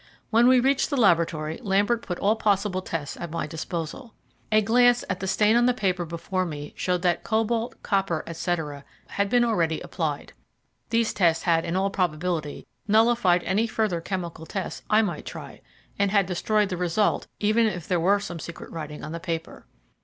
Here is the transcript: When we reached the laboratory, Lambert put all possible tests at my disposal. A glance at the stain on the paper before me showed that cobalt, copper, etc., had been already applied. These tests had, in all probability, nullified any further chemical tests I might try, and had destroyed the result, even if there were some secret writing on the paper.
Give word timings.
When 0.31 0.47
we 0.47 0.59
reached 0.59 0.89
the 0.89 0.97
laboratory, 0.97 1.59
Lambert 1.61 2.01
put 2.01 2.17
all 2.17 2.35
possible 2.35 2.81
tests 2.81 3.15
at 3.17 3.29
my 3.29 3.45
disposal. 3.45 4.15
A 4.51 4.59
glance 4.63 5.05
at 5.11 5.19
the 5.19 5.27
stain 5.27 5.55
on 5.55 5.67
the 5.67 5.75
paper 5.75 6.05
before 6.05 6.43
me 6.43 6.73
showed 6.75 7.03
that 7.03 7.23
cobalt, 7.23 7.75
copper, 7.83 8.23
etc., 8.25 8.83
had 9.09 9.29
been 9.29 9.45
already 9.45 9.79
applied. 9.81 10.33
These 10.89 11.13
tests 11.13 11.43
had, 11.43 11.65
in 11.65 11.75
all 11.75 11.91
probability, 11.91 12.65
nullified 12.87 13.43
any 13.43 13.67
further 13.67 14.01
chemical 14.01 14.47
tests 14.47 14.81
I 14.89 15.03
might 15.03 15.23
try, 15.27 15.61
and 15.99 16.09
had 16.09 16.25
destroyed 16.25 16.69
the 16.69 16.77
result, 16.77 17.27
even 17.39 17.67
if 17.67 17.87
there 17.87 17.99
were 17.99 18.19
some 18.19 18.39
secret 18.39 18.71
writing 18.71 19.03
on 19.03 19.11
the 19.11 19.19
paper. 19.19 19.67